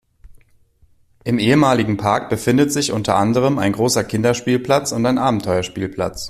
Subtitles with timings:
[1.25, 6.19] Im ehemaligen Park befindet sich unter anderem ein großer Kinderspielplatz und ein Abenteuerspielplatz.